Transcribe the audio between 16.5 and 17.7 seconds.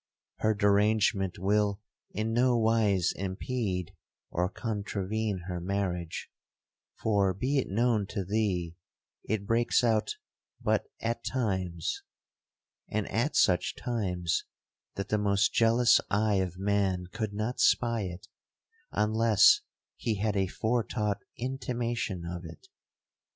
man could not